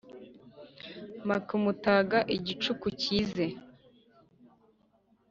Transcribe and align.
mpake 1.25 1.51
umutaga 1.59 2.17
igicuku 2.35 2.85
kize 2.99 3.47